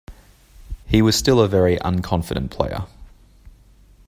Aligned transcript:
He 0.87 1.03
was 1.03 1.15
still 1.15 1.39
a 1.39 1.47
very 1.47 1.77
unconfident 1.77 2.49
player. 2.49 2.85